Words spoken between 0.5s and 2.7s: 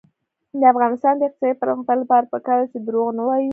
د افغانستان د اقتصادي پرمختګ لپاره پکار ده